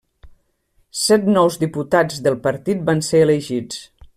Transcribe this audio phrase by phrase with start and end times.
[1.01, 3.87] Set nous diputats del partit van ser elegits.